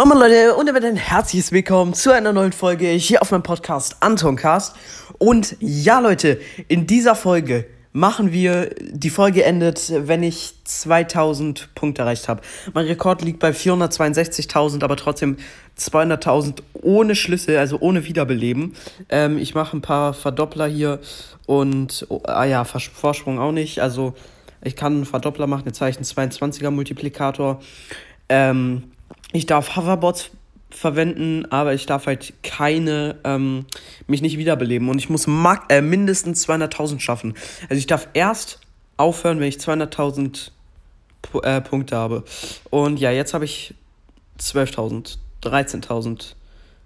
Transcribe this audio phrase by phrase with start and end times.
[0.00, 3.98] Mama Leute und damit ein herzliches Willkommen zu einer neuen Folge hier auf meinem Podcast
[4.00, 4.74] Antoncast.
[5.18, 12.00] Und ja Leute, in dieser Folge machen wir, die Folge endet, wenn ich 2000 Punkte
[12.00, 12.40] erreicht habe.
[12.72, 15.36] Mein Rekord liegt bei 462.000, aber trotzdem
[15.78, 18.76] 200.000 ohne Schlüssel, also ohne Wiederbeleben.
[19.10, 21.00] Ähm, ich mache ein paar Verdoppler hier
[21.44, 23.80] und, oh, ah ja, Vorsprung auch nicht.
[23.80, 24.14] Also
[24.62, 27.60] ich kann einen Verdoppler machen, jetzt habe ich einen 22er Multiplikator.
[28.30, 28.84] Ähm,
[29.32, 30.30] ich darf Hoverboards
[30.70, 33.66] verwenden, aber ich darf halt keine, ähm,
[34.06, 34.88] mich nicht wiederbeleben.
[34.88, 35.26] Und ich muss
[35.68, 37.34] äh, mindestens 200.000 schaffen.
[37.68, 38.60] Also ich darf erst
[38.96, 40.50] aufhören, wenn ich 200.000
[41.42, 42.24] äh, Punkte habe.
[42.70, 43.74] Und ja, jetzt habe ich
[44.38, 46.34] 12.000, 13.000,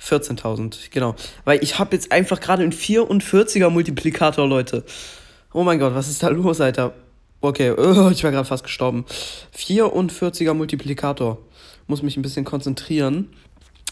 [0.00, 1.14] 14.000, genau.
[1.44, 4.84] Weil ich habe jetzt einfach gerade einen 44er Multiplikator, Leute.
[5.52, 6.92] Oh mein Gott, was ist da los, Alter?
[7.40, 9.04] Okay, oh, ich war gerade fast gestorben.
[9.56, 11.38] 44er Multiplikator
[11.86, 13.28] muss mich ein bisschen konzentrieren.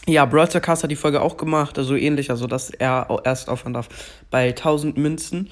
[0.07, 3.87] Ja, Brawl hat die Folge auch gemacht, also ähnlich, also dass er erst aufhören darf
[4.31, 5.49] bei 1000 Münzen.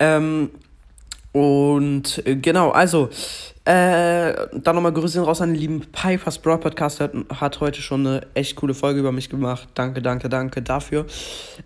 [0.00, 0.50] Ähm,
[1.34, 3.08] und äh, genau, also,
[3.64, 8.06] äh, dann nochmal Grüße raus an den lieben Pipers Brawl Podcast, hat, hat heute schon
[8.06, 9.68] eine echt coole Folge über mich gemacht.
[9.74, 11.06] Danke, danke, danke dafür.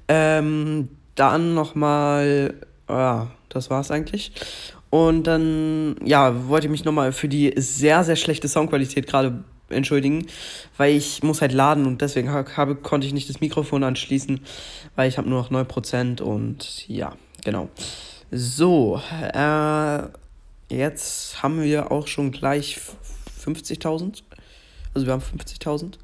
[0.09, 2.55] Ähm, dann nochmal,
[2.89, 4.33] ja, das war's eigentlich.
[4.91, 10.27] Und dann, ja, wollte ich mich nochmal für die sehr, sehr schlechte Soundqualität gerade entschuldigen,
[10.77, 14.41] weil ich muss halt laden und deswegen habe, konnte ich nicht das Mikrofon anschließen,
[14.97, 17.69] weil ich habe nur noch 9% und ja, genau.
[18.31, 19.01] So,
[19.33, 19.99] äh,
[20.69, 22.79] jetzt haben wir auch schon gleich
[23.45, 24.23] 50.000.
[24.95, 25.95] Also wir haben 50.000.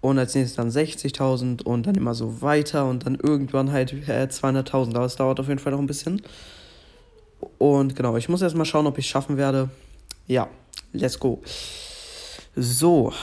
[0.00, 4.26] Und als nächstes dann 60.000 und dann immer so weiter und dann irgendwann halt äh,
[4.28, 4.96] 200.000.
[4.96, 6.20] Aber es dauert auf jeden Fall noch ein bisschen.
[7.58, 9.68] Und genau, ich muss erstmal schauen, ob ich es schaffen werde.
[10.26, 10.48] Ja,
[10.92, 11.40] let's go.
[12.54, 13.14] So,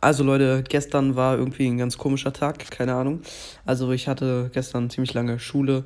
[0.00, 3.20] also Leute, gestern war irgendwie ein ganz komischer Tag, keine Ahnung.
[3.66, 5.84] Also ich hatte gestern ziemlich lange Schule.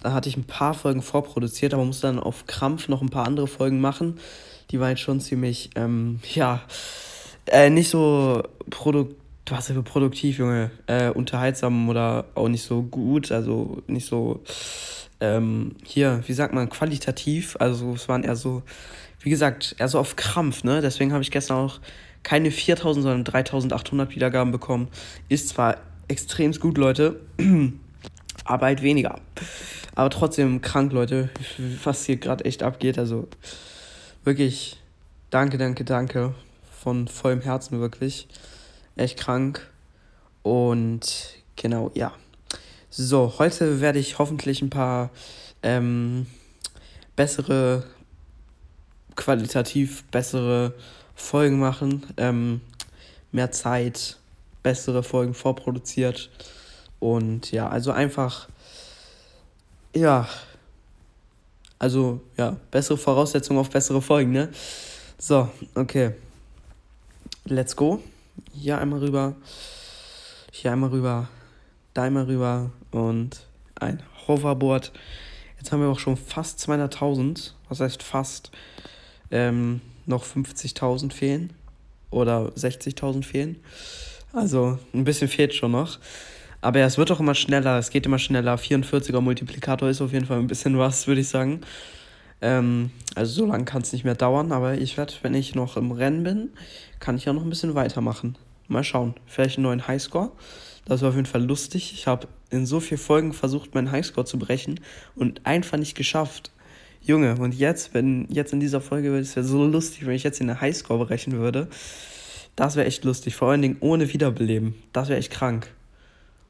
[0.00, 3.26] Da hatte ich ein paar Folgen vorproduziert, aber musste dann auf Krampf noch ein paar
[3.26, 4.18] andere Folgen machen.
[4.70, 6.60] Die waren jetzt schon ziemlich, ähm, ja,
[7.46, 9.16] äh, nicht so produk
[9.48, 14.42] was für produktiv, Junge, äh, unterhaltsam oder auch nicht so gut, also nicht so,
[15.20, 17.56] ähm, hier, wie sagt man, qualitativ.
[17.58, 18.62] Also es waren eher so,
[19.20, 20.80] wie gesagt, eher so auf Krampf, ne?
[20.80, 21.80] Deswegen habe ich gestern auch
[22.22, 24.88] keine 4000, sondern 3800 Wiedergaben bekommen.
[25.28, 25.78] Ist zwar
[26.08, 27.20] extrem gut, Leute,
[28.44, 29.20] aber halt weniger.
[29.94, 31.30] Aber trotzdem krank, Leute,
[31.84, 32.98] was hier gerade echt abgeht.
[32.98, 33.28] Also
[34.24, 34.78] wirklich,
[35.30, 36.34] danke, danke, danke.
[36.82, 38.28] Von vollem Herzen wirklich.
[38.96, 39.70] Echt krank.
[40.42, 42.12] Und genau, ja.
[42.90, 45.10] So, heute werde ich hoffentlich ein paar
[45.62, 46.26] ähm,
[47.16, 47.84] bessere,
[49.16, 50.74] qualitativ bessere
[51.22, 52.60] Folgen machen, ähm,
[53.30, 54.18] mehr Zeit,
[54.62, 56.30] bessere Folgen vorproduziert
[56.98, 58.48] und ja, also einfach,
[59.94, 60.28] ja,
[61.78, 64.50] also ja, bessere Voraussetzungen auf bessere Folgen, ne?
[65.18, 66.12] So, okay.
[67.44, 68.00] Let's go.
[68.52, 69.34] Hier einmal rüber,
[70.52, 71.28] hier einmal rüber,
[71.94, 74.92] da einmal rüber und ein Hoverboard.
[75.58, 77.52] Jetzt haben wir auch schon fast 200.000.
[77.68, 78.50] Was heißt fast?
[79.32, 81.50] Ähm, noch 50.000 fehlen
[82.10, 83.56] oder 60.000 fehlen.
[84.32, 85.98] Also ein bisschen fehlt schon noch.
[86.60, 88.56] Aber ja, es wird auch immer schneller, es geht immer schneller.
[88.56, 91.62] 44er Multiplikator ist auf jeden Fall ein bisschen was, würde ich sagen.
[92.40, 95.76] Ähm, also so lange kann es nicht mehr dauern, aber ich werde, wenn ich noch
[95.76, 96.50] im Rennen bin,
[97.00, 98.38] kann ich ja noch ein bisschen weitermachen.
[98.68, 99.14] Mal schauen.
[99.26, 100.30] Vielleicht einen neuen Highscore.
[100.84, 101.92] Das war auf jeden Fall lustig.
[101.92, 104.78] Ich habe in so vielen Folgen versucht, meinen Highscore zu brechen
[105.16, 106.51] und einfach nicht geschafft.
[107.04, 110.22] Junge, und jetzt, wenn jetzt in dieser Folge wäre es wäre so lustig, wenn ich
[110.22, 111.66] jetzt in der Highscore berechnen würde.
[112.54, 113.34] Das wäre echt lustig.
[113.34, 114.74] Vor allen Dingen ohne Wiederbeleben.
[114.92, 115.68] Das wäre echt krank.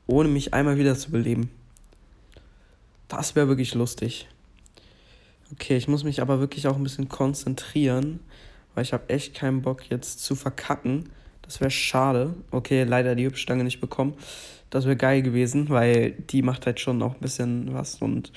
[0.07, 1.51] Ohne mich einmal wieder zu beleben.
[3.09, 4.29] Das wäre wirklich lustig.
[5.53, 8.21] Okay, ich muss mich aber wirklich auch ein bisschen konzentrieren,
[8.75, 11.11] weil ich habe echt keinen Bock jetzt zu verkacken.
[11.41, 12.35] Das wäre schade.
[12.51, 14.15] Okay, leider die Hübschstange nicht bekommen.
[14.69, 18.33] Das wäre geil gewesen, weil die macht halt schon auch ein bisschen was und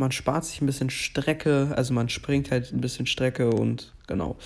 [0.00, 4.36] man spart sich ein bisschen Strecke, also man springt halt ein bisschen Strecke und genau.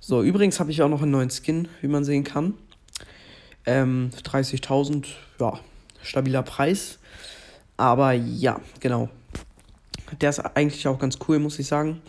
[0.00, 2.54] So, übrigens habe ich auch noch einen neuen Skin, wie man sehen kann.
[3.64, 5.06] Ähm, 30.000,
[5.38, 5.58] ja,
[6.02, 6.98] stabiler Preis.
[7.76, 9.08] Aber ja, genau.
[10.20, 12.02] Der ist eigentlich auch ganz cool, muss ich sagen.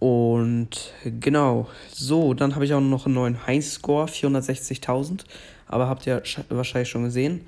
[0.00, 5.24] Und genau, so, dann habe ich auch noch einen neuen Highscore, 460.000.
[5.68, 7.46] Aber habt ihr wahrscheinlich schon gesehen.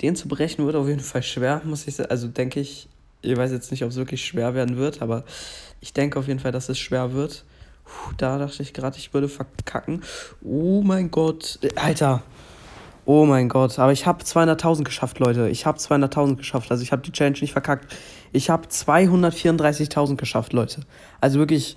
[0.00, 2.10] Den zu berechnen wird auf jeden Fall schwer, muss ich sagen.
[2.10, 2.88] Also denke ich,
[3.24, 5.24] ich weiß jetzt nicht, ob es wirklich schwer werden wird, aber
[5.80, 7.44] ich denke auf jeden Fall, dass es schwer wird.
[8.16, 10.02] da dachte ich gerade, ich würde verkacken.
[10.42, 11.58] Oh mein Gott.
[11.76, 12.22] Alter.
[13.06, 13.78] Oh mein Gott.
[13.78, 15.48] Aber ich habe 200.000 geschafft, Leute.
[15.48, 16.70] Ich habe 200.000 geschafft.
[16.70, 17.94] Also ich habe die Challenge nicht verkackt.
[18.32, 20.80] Ich habe 234.000 geschafft, Leute.
[21.20, 21.76] Also wirklich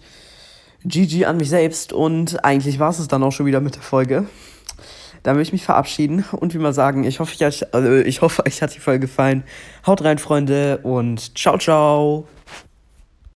[0.86, 1.92] GG an mich selbst.
[1.92, 4.28] Und eigentlich war es dann auch schon wieder mit der Folge.
[5.28, 8.46] Da will ich mich verabschieden und wie mal sagen, ich hoffe, ich, also ich hoffe,
[8.46, 9.44] euch hat die Folge gefallen.
[9.86, 12.26] Haut rein, Freunde, und ciao, ciao.